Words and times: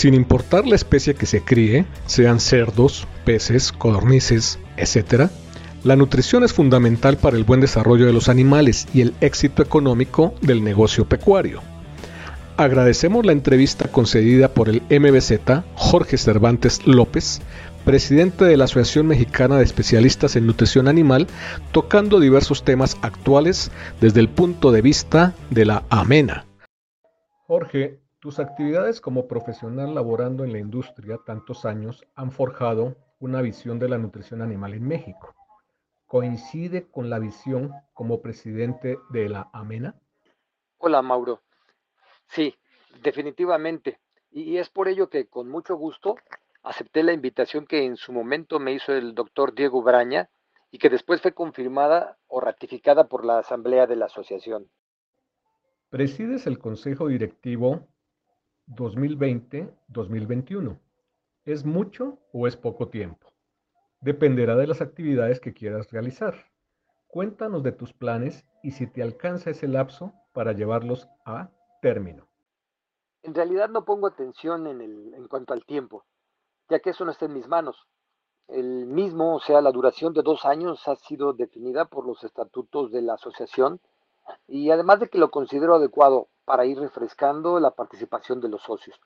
Sin 0.00 0.14
importar 0.14 0.66
la 0.66 0.76
especie 0.76 1.12
que 1.14 1.26
se 1.26 1.44
críe, 1.44 1.84
sean 2.06 2.40
cerdos, 2.40 3.06
peces, 3.26 3.70
codornices, 3.70 4.58
etc., 4.78 5.28
la 5.84 5.94
nutrición 5.94 6.42
es 6.42 6.54
fundamental 6.54 7.18
para 7.18 7.36
el 7.36 7.44
buen 7.44 7.60
desarrollo 7.60 8.06
de 8.06 8.14
los 8.14 8.30
animales 8.30 8.88
y 8.94 9.02
el 9.02 9.12
éxito 9.20 9.62
económico 9.62 10.32
del 10.40 10.64
negocio 10.64 11.06
pecuario. 11.06 11.60
Agradecemos 12.56 13.26
la 13.26 13.32
entrevista 13.32 13.88
concedida 13.88 14.54
por 14.54 14.70
el 14.70 14.80
MBZ 14.88 15.64
Jorge 15.74 16.16
Cervantes 16.16 16.80
López, 16.86 17.42
presidente 17.84 18.46
de 18.46 18.56
la 18.56 18.64
Asociación 18.64 19.06
Mexicana 19.06 19.58
de 19.58 19.64
Especialistas 19.64 20.34
en 20.34 20.46
Nutrición 20.46 20.88
Animal, 20.88 21.26
tocando 21.72 22.20
diversos 22.20 22.64
temas 22.64 22.96
actuales 23.02 23.70
desde 24.00 24.20
el 24.20 24.30
punto 24.30 24.72
de 24.72 24.80
vista 24.80 25.34
de 25.50 25.66
la 25.66 25.84
AMENA. 25.90 26.46
Jorge, 27.46 27.99
tus 28.20 28.38
actividades 28.38 29.00
como 29.00 29.26
profesional 29.26 29.94
laborando 29.94 30.44
en 30.44 30.52
la 30.52 30.58
industria 30.58 31.18
tantos 31.24 31.64
años 31.64 32.06
han 32.14 32.30
forjado 32.30 32.96
una 33.18 33.40
visión 33.40 33.78
de 33.78 33.88
la 33.88 33.96
nutrición 33.96 34.42
animal 34.42 34.74
en 34.74 34.86
México. 34.86 35.34
¿Coincide 36.06 36.86
con 36.90 37.08
la 37.08 37.18
visión 37.18 37.72
como 37.94 38.20
presidente 38.20 38.98
de 39.08 39.28
la 39.30 39.48
AMENA? 39.54 39.94
Hola, 40.76 41.00
Mauro. 41.00 41.40
Sí, 42.26 42.54
definitivamente. 43.02 44.00
Y 44.30 44.58
es 44.58 44.68
por 44.68 44.88
ello 44.88 45.08
que 45.08 45.26
con 45.26 45.48
mucho 45.48 45.76
gusto 45.76 46.16
acepté 46.62 47.02
la 47.02 47.14
invitación 47.14 47.66
que 47.66 47.84
en 47.84 47.96
su 47.96 48.12
momento 48.12 48.60
me 48.60 48.72
hizo 48.72 48.92
el 48.92 49.14
doctor 49.14 49.54
Diego 49.54 49.82
Braña 49.82 50.28
y 50.70 50.78
que 50.78 50.90
después 50.90 51.22
fue 51.22 51.32
confirmada 51.32 52.18
o 52.26 52.40
ratificada 52.40 53.08
por 53.08 53.24
la 53.24 53.38
Asamblea 53.38 53.86
de 53.86 53.96
la 53.96 54.06
Asociación. 54.06 54.68
Presides 55.88 56.46
el 56.46 56.58
Consejo 56.58 57.08
Directivo 57.08 57.88
2020-2021. 58.74 60.78
¿Es 61.44 61.64
mucho 61.64 62.18
o 62.32 62.46
es 62.46 62.56
poco 62.56 62.88
tiempo? 62.88 63.28
Dependerá 64.00 64.56
de 64.56 64.66
las 64.66 64.80
actividades 64.80 65.40
que 65.40 65.52
quieras 65.52 65.90
realizar. 65.90 66.34
Cuéntanos 67.06 67.62
de 67.62 67.72
tus 67.72 67.92
planes 67.92 68.46
y 68.62 68.70
si 68.70 68.86
te 68.86 69.02
alcanza 69.02 69.50
ese 69.50 69.68
lapso 69.68 70.14
para 70.32 70.52
llevarlos 70.52 71.08
a 71.24 71.50
término. 71.82 72.26
En 73.22 73.34
realidad 73.34 73.68
no 73.68 73.84
pongo 73.84 74.06
atención 74.06 74.66
en, 74.66 74.80
el, 74.80 75.14
en 75.14 75.28
cuanto 75.28 75.52
al 75.52 75.66
tiempo, 75.66 76.04
ya 76.68 76.78
que 76.78 76.90
eso 76.90 77.04
no 77.04 77.10
está 77.10 77.26
en 77.26 77.34
mis 77.34 77.48
manos. 77.48 77.86
El 78.48 78.86
mismo, 78.86 79.36
o 79.36 79.40
sea, 79.40 79.60
la 79.60 79.72
duración 79.72 80.14
de 80.14 80.22
dos 80.22 80.44
años 80.44 80.86
ha 80.88 80.96
sido 80.96 81.32
definida 81.32 81.84
por 81.84 82.06
los 82.06 82.24
estatutos 82.24 82.90
de 82.90 83.02
la 83.02 83.14
asociación 83.14 83.80
y 84.46 84.70
además 84.70 85.00
de 85.00 85.08
que 85.08 85.18
lo 85.18 85.30
considero 85.30 85.74
adecuado 85.74 86.28
para 86.44 86.64
ir 86.64 86.78
refrescando 86.78 87.60
la 87.60 87.70
participación 87.70 88.40
de 88.40 88.48
los 88.48 88.62
socios. 88.62 89.00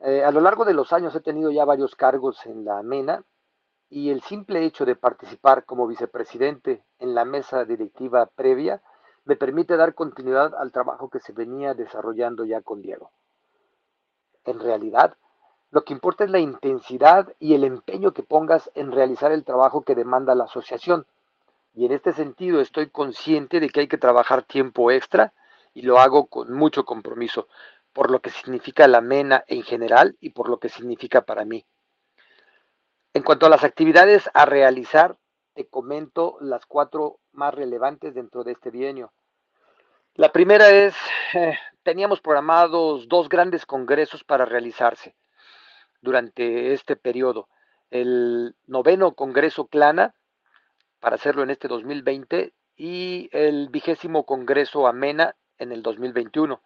Eh, 0.00 0.24
a 0.24 0.30
lo 0.30 0.40
largo 0.40 0.64
de 0.64 0.74
los 0.74 0.92
años 0.92 1.14
he 1.14 1.20
tenido 1.20 1.50
ya 1.50 1.64
varios 1.64 1.94
cargos 1.96 2.44
en 2.46 2.64
la 2.64 2.82
MENA 2.82 3.24
y 3.88 4.10
el 4.10 4.22
simple 4.22 4.64
hecho 4.64 4.84
de 4.84 4.96
participar 4.96 5.64
como 5.64 5.86
vicepresidente 5.86 6.84
en 6.98 7.14
la 7.14 7.24
mesa 7.24 7.64
directiva 7.64 8.26
previa 8.26 8.82
me 9.24 9.36
permite 9.36 9.76
dar 9.76 9.94
continuidad 9.94 10.54
al 10.54 10.70
trabajo 10.70 11.08
que 11.08 11.20
se 11.20 11.32
venía 11.32 11.74
desarrollando 11.74 12.44
ya 12.44 12.60
con 12.60 12.82
Diego. 12.82 13.10
En 14.44 14.60
realidad, 14.60 15.16
lo 15.70 15.84
que 15.84 15.92
importa 15.92 16.24
es 16.24 16.30
la 16.30 16.38
intensidad 16.38 17.34
y 17.38 17.54
el 17.54 17.64
empeño 17.64 18.12
que 18.12 18.22
pongas 18.22 18.70
en 18.74 18.92
realizar 18.92 19.32
el 19.32 19.44
trabajo 19.44 19.82
que 19.82 19.96
demanda 19.96 20.34
la 20.34 20.44
asociación. 20.44 21.06
Y 21.74 21.86
en 21.86 21.92
este 21.92 22.12
sentido 22.12 22.60
estoy 22.60 22.88
consciente 22.88 23.60
de 23.60 23.68
que 23.68 23.80
hay 23.80 23.88
que 23.88 23.98
trabajar 23.98 24.44
tiempo 24.44 24.90
extra 24.90 25.32
y 25.76 25.82
lo 25.82 25.98
hago 25.98 26.28
con 26.28 26.54
mucho 26.54 26.86
compromiso, 26.86 27.48
por 27.92 28.10
lo 28.10 28.20
que 28.20 28.30
significa 28.30 28.88
la 28.88 29.02
MENA 29.02 29.44
en 29.46 29.62
general 29.62 30.16
y 30.20 30.30
por 30.30 30.48
lo 30.48 30.58
que 30.58 30.70
significa 30.70 31.20
para 31.20 31.44
mí. 31.44 31.66
En 33.12 33.22
cuanto 33.22 33.44
a 33.44 33.50
las 33.50 33.62
actividades 33.62 34.30
a 34.32 34.46
realizar, 34.46 35.18
te 35.52 35.68
comento 35.68 36.38
las 36.40 36.64
cuatro 36.64 37.18
más 37.32 37.52
relevantes 37.52 38.14
dentro 38.14 38.42
de 38.42 38.52
este 38.52 38.70
bienio. 38.70 39.12
La 40.14 40.32
primera 40.32 40.70
es, 40.70 40.94
eh, 41.34 41.58
teníamos 41.82 42.22
programados 42.22 43.06
dos 43.06 43.28
grandes 43.28 43.66
congresos 43.66 44.24
para 44.24 44.46
realizarse 44.46 45.14
durante 46.00 46.72
este 46.72 46.96
periodo. 46.96 47.50
El 47.90 48.56
noveno 48.66 49.12
Congreso 49.12 49.66
Clana, 49.66 50.14
para 51.00 51.16
hacerlo 51.16 51.42
en 51.42 51.50
este 51.50 51.68
2020, 51.68 52.54
y 52.76 53.28
el 53.32 53.68
vigésimo 53.68 54.24
Congreso 54.24 54.86
Amena 54.86 55.36
en 55.58 55.72
el 55.72 55.82
2021. 55.82 56.60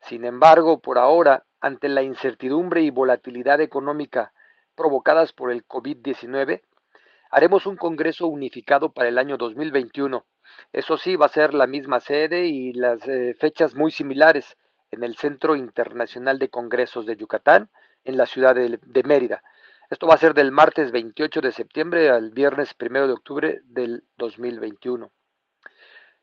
Sin 0.00 0.24
embargo, 0.24 0.80
por 0.80 0.98
ahora, 0.98 1.44
ante 1.60 1.88
la 1.88 2.02
incertidumbre 2.02 2.82
y 2.82 2.90
volatilidad 2.90 3.60
económica 3.60 4.32
provocadas 4.74 5.32
por 5.32 5.52
el 5.52 5.66
COVID-19, 5.66 6.62
haremos 7.30 7.66
un 7.66 7.76
Congreso 7.76 8.26
unificado 8.26 8.92
para 8.92 9.08
el 9.08 9.18
año 9.18 9.36
2021 9.36 10.24
eso 10.72 10.96
sí, 10.96 11.16
va 11.16 11.26
a 11.26 11.30
ser 11.30 11.54
la 11.54 11.66
misma 11.66 12.00
sede 12.00 12.46
y 12.46 12.72
las 12.72 13.06
eh, 13.08 13.34
fechas 13.38 13.74
muy 13.74 13.90
similares 13.90 14.56
en 14.90 15.04
el 15.04 15.16
Centro 15.16 15.56
Internacional 15.56 16.38
de 16.38 16.50
Congresos 16.50 17.06
de 17.06 17.16
Yucatán, 17.16 17.70
en 18.04 18.16
la 18.16 18.26
ciudad 18.26 18.54
de, 18.54 19.02
Mérida. 19.04 19.42
Esto 19.90 20.06
va 20.06 20.14
a 20.14 20.18
ser 20.18 20.34
del 20.34 20.50
martes 20.50 20.90
28 20.90 21.40
de 21.40 21.52
septiembre 21.52 22.10
al 22.10 22.30
viernes 22.30 22.74
1 22.78 23.06
de 23.06 23.12
octubre 23.12 23.60
del 23.64 24.04
2021. 24.16 25.10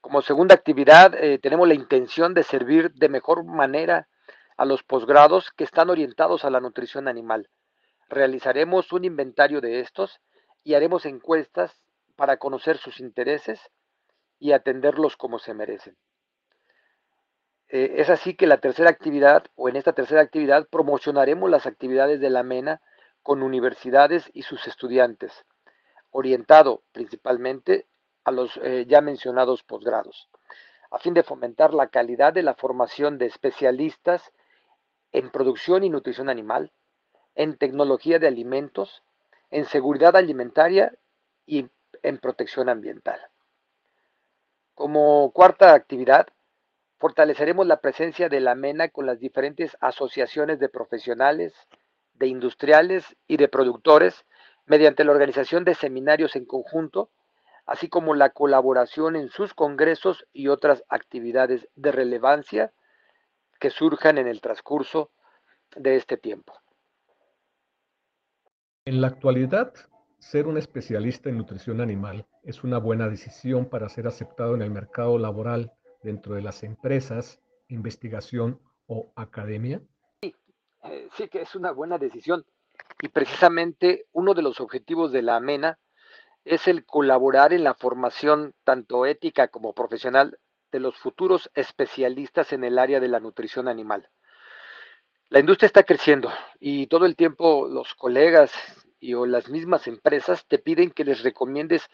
Como 0.01 0.21
segunda 0.21 0.55
actividad, 0.55 1.13
eh, 1.15 1.39
tenemos 1.39 1.67
la 1.67 1.73
intención 1.73 2.33
de 2.33 2.43
servir 2.43 2.93
de 2.93 3.09
mejor 3.09 3.43
manera 3.43 4.07
a 4.55 4.65
los 4.65 4.81
posgrados 4.83 5.51
que 5.51 5.65
están 5.65 5.89
orientados 5.89 6.45
a 6.45 6.49
la 6.49 6.61
nutrición 6.61 7.07
animal. 7.07 7.49
Realizaremos 8.07 8.93
un 8.93 9.03
inventario 9.03 9.59
de 9.59 9.81
estos 9.81 10.21
y 10.63 10.73
haremos 10.73 11.05
encuestas 11.05 11.79
para 12.15 12.37
conocer 12.37 12.77
sus 12.77 12.99
intereses 12.99 13.59
y 14.39 14.53
atenderlos 14.53 15.17
como 15.17 15.37
se 15.37 15.53
merecen. 15.53 15.97
Eh, 17.67 17.95
es 17.97 18.09
así 18.09 18.35
que 18.35 18.47
la 18.47 18.57
tercera 18.57 18.89
actividad, 18.89 19.43
o 19.55 19.69
en 19.69 19.75
esta 19.75 19.93
tercera 19.93 20.21
actividad, 20.21 20.67
promocionaremos 20.69 21.49
las 21.49 21.67
actividades 21.67 22.19
de 22.19 22.29
la 22.29 22.43
MENA 22.43 22.81
con 23.21 23.43
universidades 23.43 24.29
y 24.33 24.43
sus 24.43 24.65
estudiantes, 24.65 25.45
orientado 26.09 26.83
principalmente 26.93 27.85
a 28.29 28.31
los 28.31 28.57
eh, 28.63 28.85
ya 28.87 29.01
mencionados 29.01 29.63
posgrados, 29.63 30.29
a 30.91 30.99
fin 30.99 31.13
de 31.13 31.23
fomentar 31.23 31.73
la 31.73 31.87
calidad 31.87 32.31
de 32.31 32.43
la 32.43 32.53
formación 32.53 33.17
de 33.17 33.25
especialistas 33.25 34.31
en 35.11 35.29
producción 35.31 35.83
y 35.83 35.89
nutrición 35.89 36.29
animal, 36.29 36.71
en 37.35 37.57
tecnología 37.57 38.19
de 38.19 38.27
alimentos, 38.27 39.03
en 39.49 39.65
seguridad 39.65 40.15
alimentaria 40.15 40.93
y 41.45 41.67
en 42.03 42.17
protección 42.19 42.69
ambiental. 42.69 43.19
Como 44.75 45.31
cuarta 45.31 45.73
actividad, 45.73 46.27
fortaleceremos 46.99 47.65
la 47.65 47.81
presencia 47.81 48.29
de 48.29 48.39
la 48.39 48.55
MENA 48.55 48.89
con 48.89 49.05
las 49.05 49.19
diferentes 49.19 49.75
asociaciones 49.81 50.59
de 50.59 50.69
profesionales, 50.69 51.53
de 52.13 52.27
industriales 52.27 53.05
y 53.27 53.37
de 53.37 53.47
productores 53.47 54.25
mediante 54.65 55.03
la 55.03 55.11
organización 55.11 55.63
de 55.63 55.73
seminarios 55.73 56.35
en 56.35 56.45
conjunto, 56.45 57.09
así 57.69 57.87
como 57.87 58.15
la 58.15 58.31
colaboración 58.31 59.15
en 59.15 59.29
sus 59.29 59.53
congresos 59.53 60.25
y 60.33 60.47
otras 60.47 60.83
actividades 60.89 61.69
de 61.75 61.91
relevancia 61.91 62.73
que 63.59 63.69
surjan 63.69 64.17
en 64.17 64.27
el 64.27 64.41
transcurso 64.41 65.11
de 65.75 65.95
este 65.95 66.17
tiempo. 66.17 66.51
En 68.85 69.01
la 69.01 69.07
actualidad, 69.07 69.71
ser 70.17 70.47
un 70.47 70.57
especialista 70.57 71.29
en 71.29 71.37
nutrición 71.37 71.79
animal 71.79 72.25
es 72.41 72.63
una 72.63 72.79
buena 72.79 73.07
decisión 73.07 73.69
para 73.69 73.87
ser 73.87 74.07
aceptado 74.07 74.55
en 74.55 74.63
el 74.63 74.71
mercado 74.71 75.19
laboral 75.19 75.71
dentro 76.01 76.33
de 76.33 76.41
las 76.41 76.63
empresas, 76.63 77.39
investigación 77.67 78.59
o 78.87 79.13
academia? 79.15 79.79
Sí, 80.23 80.35
eh, 80.85 81.07
sí 81.15 81.27
que 81.27 81.43
es 81.43 81.53
una 81.53 81.71
buena 81.71 81.99
decisión. 81.99 82.43
Y 82.99 83.09
precisamente 83.09 84.07
uno 84.11 84.33
de 84.33 84.41
los 84.41 84.59
objetivos 84.59 85.11
de 85.11 85.21
la 85.21 85.35
AMENA 85.35 85.77
es 86.49 86.67
el 86.67 86.83
colaborar 86.83 87.53
en 87.53 87.63
la 87.63 87.75
formación 87.75 88.55
tanto 88.63 89.05
ética 89.05 89.49
como 89.49 89.73
profesional 89.73 90.39
de 90.71 90.79
los 90.79 90.97
futuros 90.97 91.51
especialistas 91.53 92.53
en 92.53 92.63
el 92.63 92.79
área 92.79 92.99
de 92.99 93.07
la 93.07 93.19
nutrición 93.19 93.67
animal. 93.67 94.09
La 95.29 95.39
industria 95.39 95.67
está 95.67 95.83
creciendo 95.83 96.31
y 96.59 96.87
todo 96.87 97.05
el 97.05 97.15
tiempo 97.15 97.67
los 97.69 97.93
colegas 97.93 98.51
y 98.99 99.13
o 99.13 99.27
las 99.27 99.47
mismas 99.49 99.85
empresas 99.85 100.47
te 100.47 100.57
piden 100.57 100.89
que 100.89 101.05
les 101.05 101.21
recomiendes 101.21 101.87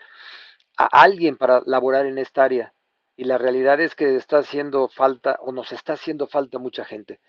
a 0.77 0.85
alguien 0.85 1.35
para 1.35 1.61
laborar 1.65 2.05
en 2.05 2.17
esta 2.17 2.45
área. 2.45 2.73
Y 3.17 3.25
la 3.25 3.37
realidad 3.37 3.81
es 3.81 3.93
que 3.93 4.15
está 4.15 4.37
haciendo 4.37 4.87
falta 4.87 5.37
o 5.41 5.51
nos 5.51 5.73
está 5.73 5.93
haciendo 5.93 6.27
falta 6.27 6.59
mucha 6.59 6.85
gente. 6.85 7.19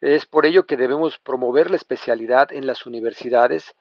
Es 0.00 0.24
por 0.24 0.46
ello 0.46 0.64
que 0.64 0.78
debemos 0.78 1.18
promover 1.18 1.70
la 1.70 1.76
especialidad 1.76 2.54
en 2.54 2.66
las 2.66 2.86
universidades, 2.86 3.74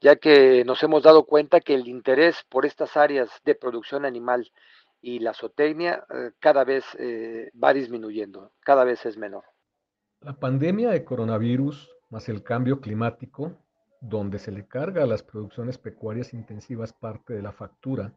ya 0.00 0.16
que 0.16 0.64
nos 0.64 0.82
hemos 0.82 1.02
dado 1.02 1.24
cuenta 1.24 1.60
que 1.60 1.74
el 1.74 1.88
interés 1.88 2.44
por 2.48 2.66
estas 2.66 2.96
áreas 2.96 3.30
de 3.44 3.54
producción 3.54 4.04
animal 4.04 4.50
y 5.00 5.18
la 5.20 5.34
zootecnia 5.34 6.04
eh, 6.14 6.32
cada 6.40 6.64
vez 6.64 6.84
eh, 6.98 7.50
va 7.62 7.72
disminuyendo, 7.72 8.52
cada 8.60 8.84
vez 8.84 9.04
es 9.06 9.16
menor. 9.16 9.44
La 10.20 10.34
pandemia 10.34 10.90
de 10.90 11.04
coronavirus 11.04 11.90
más 12.10 12.28
el 12.28 12.42
cambio 12.42 12.80
climático, 12.80 13.52
donde 14.00 14.38
se 14.38 14.52
le 14.52 14.66
carga 14.66 15.02
a 15.02 15.06
las 15.06 15.22
producciones 15.22 15.78
pecuarias 15.78 16.32
intensivas 16.34 16.92
parte 16.92 17.34
de 17.34 17.42
la 17.42 17.52
factura, 17.52 18.12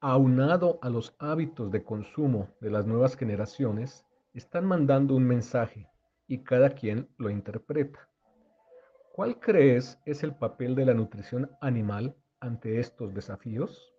aunado 0.00 0.78
a 0.82 0.90
los 0.90 1.14
hábitos 1.18 1.70
de 1.70 1.82
consumo 1.82 2.48
de 2.60 2.70
las 2.70 2.86
nuevas 2.86 3.16
generaciones, 3.16 4.04
están 4.34 4.66
mandando 4.66 5.14
un 5.14 5.24
mensaje 5.24 5.88
y 6.26 6.42
cada 6.44 6.70
quien 6.70 7.08
lo 7.16 7.30
interpreta. 7.30 8.08
¿Cuál 9.14 9.38
crees 9.38 9.96
es 10.06 10.24
el 10.24 10.34
papel 10.34 10.74
de 10.74 10.86
la 10.86 10.92
nutrición 10.92 11.56
animal 11.60 12.16
ante 12.40 12.80
estos 12.80 13.14
desafíos? 13.14 13.94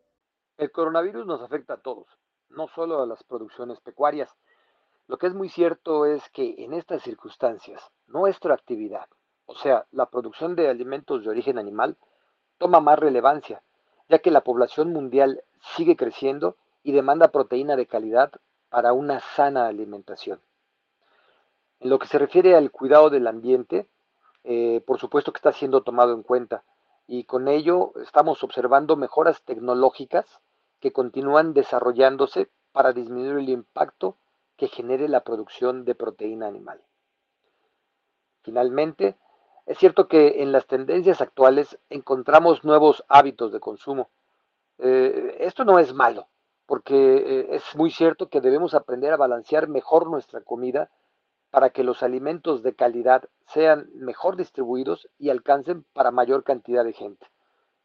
El 0.58 0.74
coronavirus 0.74 1.26
nos 1.26 1.42
afecta 1.42 1.76
a 1.76 1.82
todos, 1.82 2.06
no 2.50 2.68
solo 2.68 3.02
a 3.02 3.08
las 3.08 3.24
producciones 3.24 3.80
pecuarias. 3.80 4.30
Lo 5.08 5.18
que 5.18 5.28
es 5.28 5.34
muy 5.34 5.48
cierto 5.48 6.06
es 6.06 6.22
que 6.32 6.56
en 6.58 6.74
estas 6.74 7.02
circunstancias, 7.02 7.82
nuestra 8.08 8.56
actividad, 8.56 9.08
o 9.46 9.56
sea, 9.56 9.86
la 9.92 10.10
producción 10.10 10.54
de 10.58 10.68
alimentos 10.68 11.24
de 11.24 11.30
origen 11.30 11.58
animal, 11.60 11.96
toma 12.58 12.82
más 12.82 13.00
relevancia, 13.00 13.64
ya 14.10 14.20
que 14.20 14.32
la 14.32 14.42
población 14.42 14.92
mundial 14.92 15.46
sigue 15.78 15.96
creciendo 15.96 16.58
y 16.84 16.92
demanda 16.92 17.32
proteína 17.32 17.78
de 17.78 17.88
calidad 17.88 18.34
para 18.68 18.92
una 18.92 19.22
sana 19.22 19.68
alimentación. 19.68 20.42
En 21.80 21.90
lo 21.90 22.00
que 22.00 22.08
se 22.08 22.20
refiere 22.20 22.54
al 22.58 22.70
cuidado 22.70 23.10
del 23.10 23.28
ambiente, 23.28 23.88
eh, 24.46 24.82
por 24.86 25.00
supuesto 25.00 25.34
que 25.34 25.38
está 25.38 25.52
siendo 25.52 25.82
tomado 25.84 26.14
en 26.14 26.24
cuenta 26.24 26.64
y 27.08 27.24
con 27.26 27.48
ello 27.48 27.94
estamos 28.02 28.44
observando 28.44 28.96
mejoras 28.96 29.42
tecnológicas 29.44 30.26
que 30.80 30.92
continúan 30.92 31.54
desarrollándose 31.54 32.50
para 32.72 32.94
disminuir 32.94 33.38
el 33.38 33.50
impacto 33.50 34.18
que 34.58 34.68
genere 34.68 35.08
la 35.08 35.22
producción 35.22 35.86
de 35.86 35.96
proteína 35.96 36.48
animal. 36.48 36.82
Finalmente, 38.44 39.16
es 39.66 39.78
cierto 39.78 40.08
que 40.08 40.44
en 40.44 40.52
las 40.52 40.68
tendencias 40.68 41.22
actuales 41.22 41.80
encontramos 41.90 42.64
nuevos 42.64 43.04
hábitos 43.08 43.52
de 43.52 43.60
consumo. 43.60 44.10
Eh, 44.78 45.38
esto 45.40 45.66
no 45.66 45.80
es 45.80 45.94
malo, 45.94 46.28
porque 46.66 46.96
eh, 46.96 47.48
es 47.52 47.76
muy 47.76 47.92
cierto 47.92 48.30
que 48.30 48.42
debemos 48.42 48.74
aprender 48.74 49.12
a 49.14 49.18
balancear 49.18 49.68
mejor 49.68 50.08
nuestra 50.08 50.42
comida 50.42 50.90
para 51.56 51.70
que 51.70 51.86
los 51.86 52.04
alimentos 52.04 52.64
de 52.64 52.76
calidad 52.76 53.30
sean 53.48 53.90
mejor 53.96 54.36
distribuidos 54.36 55.08
y 55.18 55.30
alcancen 55.30 55.86
para 55.94 56.12
mayor 56.12 56.44
cantidad 56.44 56.84
de 56.84 56.92
gente, 56.92 57.26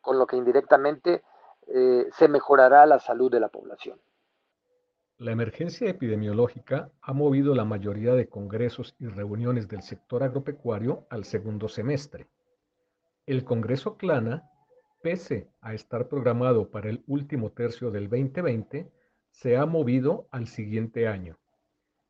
con 0.00 0.18
lo 0.18 0.26
que 0.26 0.36
indirectamente 0.36 1.22
eh, 1.68 2.08
se 2.10 2.26
mejorará 2.26 2.84
la 2.86 2.98
salud 2.98 3.30
de 3.30 3.38
la 3.38 3.46
población. 3.46 4.00
La 5.18 5.30
emergencia 5.30 5.88
epidemiológica 5.88 6.90
ha 7.00 7.12
movido 7.12 7.54
la 7.54 7.64
mayoría 7.64 8.14
de 8.14 8.28
congresos 8.28 8.96
y 8.98 9.06
reuniones 9.06 9.68
del 9.68 9.82
sector 9.82 10.24
agropecuario 10.24 11.06
al 11.08 11.22
segundo 11.22 11.68
semestre. 11.68 12.26
El 13.24 13.44
Congreso 13.44 13.96
Clana, 13.96 14.50
pese 15.00 15.48
a 15.60 15.74
estar 15.74 16.08
programado 16.08 16.72
para 16.72 16.90
el 16.90 17.04
último 17.06 17.52
tercio 17.52 17.92
del 17.92 18.08
2020, 18.08 18.90
se 19.30 19.56
ha 19.56 19.64
movido 19.64 20.26
al 20.32 20.48
siguiente 20.48 21.06
año. 21.06 21.38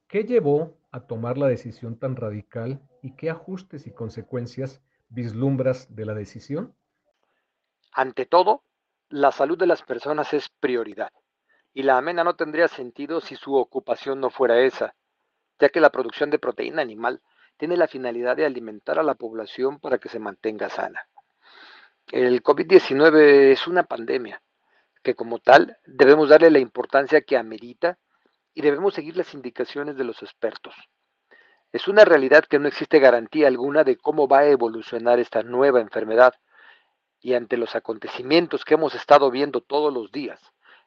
¿Qué 0.09 0.25
llevó 0.25 0.80
a 0.93 1.01
tomar 1.01 1.39
la 1.39 1.49
decisión 1.49 1.99
tan 1.99 2.17
radical 2.17 2.81
y 3.03 3.17
qué 3.17 3.31
ajustes 3.31 3.87
y 3.87 3.93
consecuencias 3.93 4.83
vislumbras 5.09 5.95
de 5.95 6.07
la 6.07 6.15
decisión? 6.15 6.75
Ante 7.93 8.27
todo, 8.27 8.63
la 9.09 9.33
salud 9.33 9.59
de 9.59 9.67
las 9.67 9.83
personas 9.83 10.33
es 10.33 10.49
prioridad 10.49 11.13
y 11.73 11.83
la 11.83 11.99
amena 11.99 12.25
no 12.25 12.37
tendría 12.37 12.69
sentido 12.69 13.21
si 13.21 13.37
su 13.37 13.55
ocupación 13.55 14.21
no 14.21 14.31
fuera 14.31 14.61
esa, 14.61 14.95
ya 15.59 15.69
que 15.69 15.81
la 15.81 15.91
producción 15.91 16.31
de 16.31 16.39
proteína 16.39 16.83
animal 16.83 17.21
tiene 17.57 17.77
la 17.77 17.89
finalidad 17.89 18.37
de 18.37 18.47
alimentar 18.47 18.99
a 18.99 19.03
la 19.03 19.15
población 19.15 19.79
para 19.79 19.99
que 19.99 20.09
se 20.09 20.19
mantenga 20.19 20.71
sana. 20.71 21.07
El 22.11 22.43
COVID-19 22.43 23.53
es 23.53 23.67
una 23.67 23.85
pandemia 23.85 24.43
que 25.03 25.15
como 25.15 25.39
tal 25.39 25.79
debemos 25.87 26.29
darle 26.29 26.51
la 26.51 26.59
importancia 26.59 27.21
que 27.21 27.37
amerita 27.37 27.99
y 28.55 28.63
debemos 28.63 28.95
seguir 28.95 29.17
las 29.17 29.35
indicaciones 29.35 29.97
de 29.97 30.05
los 30.05 30.23
expertos. 30.23 30.75
Es 31.73 31.87
una 31.87 32.05
realidad 32.05 32.45
que 32.45 32.59
no 32.59 32.67
existe 32.67 32.99
garantía 32.99 33.47
alguna 33.47 33.85
de 33.85 33.97
cómo 33.97 34.27
va 34.27 34.41
a 34.41 34.49
evolucionar 34.49 35.21
esta 35.21 35.43
nueva 35.43 35.81
enfermedad 35.81 36.35
y 37.21 37.35
ante 37.35 37.57
los 37.57 37.77
acontecimientos 37.77 38.65
que 38.65 38.75
hemos 38.75 38.95
estado 38.95 39.31
viendo 39.31 39.61
todos 39.61 39.93
los 39.93 40.11
días, 40.11 40.41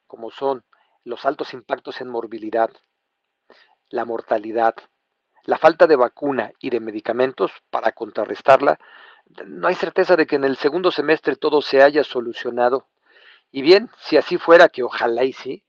como 0.08 0.32
son 0.32 0.64
los 1.06 1.26
altos 1.26 1.54
impactos 1.54 2.02
en 2.02 2.10
morbilidad, 2.10 2.70
la 3.90 4.06
mortalidad, 4.06 4.76
la 5.46 5.58
falta 5.58 5.88
de 5.88 5.96
vacuna 5.96 6.52
y 6.60 6.70
de 6.70 6.80
medicamentos 6.80 7.52
para 7.70 7.92
contrarrestarla, 7.92 8.80
no 9.46 9.68
hay 9.68 9.76
certeza 9.76 10.16
de 10.16 10.26
que 10.26 10.36
en 10.36 10.44
el 10.44 10.58
segundo 10.58 10.92
semestre 10.92 11.36
todo 11.36 11.62
se 11.62 11.82
haya 11.82 12.04
solucionado. 12.04 12.88
Y 13.52 13.62
bien, 13.62 13.90
si 14.00 14.18
así 14.18 14.38
fuera, 14.38 14.70
que 14.70 14.84
ojalá 14.84 15.24
y 15.24 15.34
sí, 15.34 15.64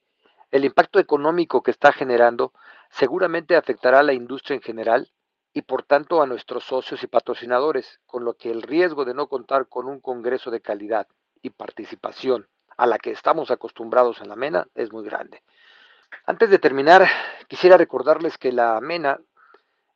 el 0.55 0.65
impacto 0.65 1.01
económico 1.01 1.65
que 1.65 1.73
está 1.73 1.93
generando 1.93 2.53
seguramente 2.89 3.57
afectará 3.57 3.99
a 3.99 4.03
la 4.05 4.13
industria 4.13 4.55
en 4.55 4.63
general 4.63 5.11
y 5.53 5.63
por 5.63 5.83
tanto 5.83 6.23
a 6.23 6.29
nuestros 6.29 6.63
socios 6.63 7.03
y 7.03 7.09
patrocinadores, 7.09 7.99
con 8.07 8.25
lo 8.25 8.35
que 8.35 8.53
el 8.53 8.63
riesgo 8.63 9.05
de 9.05 9.15
no 9.15 9.27
contar 9.27 9.67
con 9.69 9.89
un 9.89 9.99
Congreso 9.99 10.53
de 10.53 10.61
calidad 10.61 11.09
y 11.43 11.51
participación 11.51 12.47
a 12.77 12.87
la 12.87 12.99
que 12.99 13.11
estamos 13.11 13.51
acostumbrados 13.51 14.21
en 14.21 14.29
la 14.29 14.37
MENA 14.37 14.69
es 14.77 14.93
muy 14.93 15.05
grande. 15.05 15.43
Antes 16.25 16.51
de 16.51 16.61
terminar, 16.61 17.09
quisiera 17.49 17.77
recordarles 17.77 18.39
que 18.39 18.53
la 18.53 18.81
MENA 18.81 19.19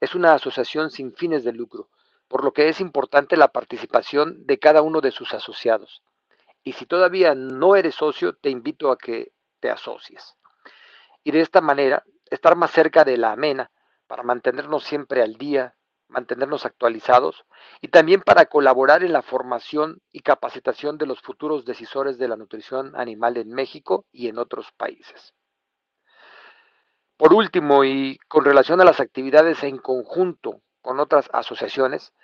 es 0.00 0.16
una 0.16 0.34
asociación 0.34 0.90
sin 0.90 1.14
fines 1.14 1.44
de 1.44 1.52
lucro, 1.52 1.88
por 2.26 2.42
lo 2.42 2.52
que 2.52 2.68
es 2.68 2.80
importante 2.80 3.36
la 3.36 3.46
participación 3.46 4.44
de 4.44 4.58
cada 4.58 4.82
uno 4.82 5.00
de 5.02 5.12
sus 5.12 5.34
asociados. 5.34 6.02
Y 6.64 6.72
si 6.72 6.84
todavía 6.84 7.36
no 7.36 7.76
eres 7.76 7.94
socio, 7.94 8.32
te 8.34 8.50
invito 8.50 8.90
a 8.90 8.98
que 8.98 9.30
te 9.60 9.70
asocies. 9.70 10.34
Y 11.28 11.30
de 11.30 11.42
esta 11.42 11.60
manera, 11.60 12.04
estar 12.30 12.56
más 12.56 12.70
cerca 12.70 13.04
de 13.04 13.18
la 13.18 13.36
MENA 13.36 13.70
para 14.06 14.22
mantenernos 14.22 14.84
siempre 14.84 15.20
al 15.20 15.34
día 15.34 15.74
mantenernos 16.08 16.64
actualizados 16.64 17.44
y 17.82 17.88
también 17.88 18.22
para 18.22 18.46
colaborar 18.46 19.04
en 19.04 19.12
la 19.12 19.20
formación 19.20 20.00
y 20.10 20.20
capacitación 20.20 20.96
de 20.96 21.04
los 21.04 21.20
futuros 21.20 21.66
decisores 21.66 22.16
de 22.16 22.28
la 22.28 22.36
nutrición 22.36 22.96
animal 22.96 23.36
en 23.36 23.50
México 23.50 24.06
y 24.10 24.28
en 24.28 24.38
otros 24.38 24.72
países. 24.72 25.34
Por 27.18 27.34
último, 27.34 27.84
y 27.84 28.16
con 28.26 28.46
relación 28.46 28.80
a 28.80 28.86
las 28.86 28.98
actividades 28.98 29.62
en 29.64 29.76
conjunto 29.76 30.62
con 30.80 30.98
otras 30.98 31.28
asociaciones, 31.34 32.14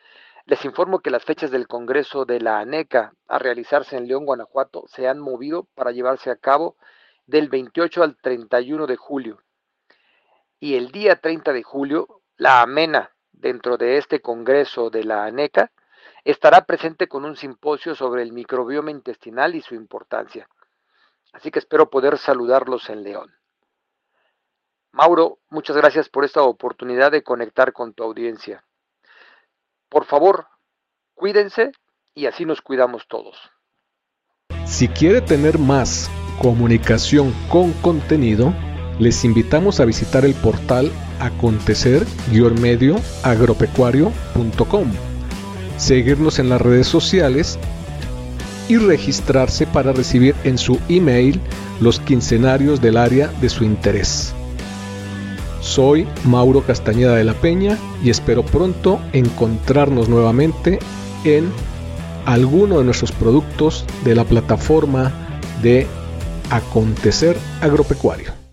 les 0.47 0.65
informo 0.65 1.01
que 1.01 1.11
las 1.11 1.25
fechas 1.27 1.51
del 1.51 1.69
Congreso 1.69 2.25
de 2.25 2.41
la 2.41 2.59
ANECA 2.59 3.13
a 3.29 3.39
realizarse 3.39 3.99
en 3.99 4.09
León, 4.09 4.25
Guanajuato, 4.25 4.85
se 4.87 5.07
han 5.09 5.19
movido 5.19 5.69
para 5.75 5.93
llevarse 5.93 6.31
a 6.31 6.37
cabo 6.37 6.79
del 7.27 7.49
28 7.49 8.03
al 8.03 8.17
31 8.17 8.87
de 8.87 8.97
julio. 8.97 9.43
Y 10.61 10.77
el 10.77 10.91
día 10.91 11.17
30 11.17 11.53
de 11.53 11.63
julio, 11.63 12.23
la 12.37 12.63
AMENA, 12.63 13.11
dentro 13.33 13.77
de 13.77 13.99
este 13.99 14.21
Congreso 14.21 14.91
de 14.91 15.05
la 15.05 15.25
ANECA, 15.25 15.71
estará 16.25 16.65
presente 16.65 17.09
con 17.09 17.25
un 17.25 17.37
simposio 17.37 17.95
sobre 17.95 18.23
el 18.23 18.33
microbioma 18.33 18.91
intestinal 18.91 19.55
y 19.55 19.61
su 19.61 19.75
importancia. 19.75 20.49
Así 21.33 21.51
que 21.51 21.59
espero 21.59 21.91
poder 21.91 22.17
saludarlos 22.17 22.89
en 22.91 23.03
León. 23.03 23.35
Mauro, 24.93 25.41
muchas 25.51 25.77
gracias 25.77 26.09
por 26.09 26.25
esta 26.25 26.43
oportunidad 26.43 27.11
de 27.11 27.25
conectar 27.25 27.73
con 27.73 27.93
tu 27.95 28.05
audiencia. 28.05 28.65
Por 29.89 30.05
favor, 30.05 30.47
cuídense 31.15 31.73
y 32.15 32.27
así 32.27 32.45
nos 32.45 32.63
cuidamos 32.63 33.07
todos. 33.09 33.37
Si 34.65 34.89
quiere 34.89 35.21
tener 35.21 35.59
más 35.59 36.09
comunicación 36.41 37.33
con 37.49 37.73
contenido, 37.73 38.53
les 38.99 39.25
invitamos 39.25 39.81
a 39.81 39.85
visitar 39.85 40.25
el 40.25 40.35
portal 40.35 40.91
acontecer-medio 41.21 42.97
agropecuario.com, 43.23 44.85
seguirnos 45.77 46.39
en 46.39 46.49
las 46.49 46.61
redes 46.61 46.87
sociales 46.87 47.59
y 48.69 48.77
registrarse 48.77 49.67
para 49.67 49.93
recibir 49.93 50.35
en 50.45 50.59
su 50.59 50.79
email 50.89 51.41
los 51.81 52.01
quincenarios 52.01 52.81
del 52.81 52.97
área 52.97 53.29
de 53.41 53.49
su 53.49 53.65
interés. 53.65 54.33
Soy 55.61 56.07
Mauro 56.25 56.63
Castañeda 56.63 57.17
de 57.17 57.25
la 57.25 57.35
Peña 57.35 57.79
y 58.03 58.11
espero 58.11 58.45
pronto 58.45 59.01
encontrarnos 59.13 60.09
nuevamente 60.09 60.79
en 61.25 61.51
alguno 62.27 62.79
de 62.79 62.85
nuestros 62.85 63.13
productos 63.13 63.85
de 64.05 64.15
la 64.15 64.25
plataforma 64.25 65.13
de 65.63 65.87
Acontecer 66.51 67.37
Agropecuario. 67.61 68.44